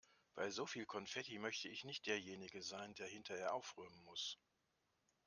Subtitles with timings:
[0.33, 4.39] Bei so viel Konfetti möchte ich nicht derjenige sein, der hinterher aufräumen muss.